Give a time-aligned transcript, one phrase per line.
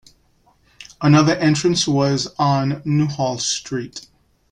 [0.99, 4.07] Another entrance was on Newhall Street.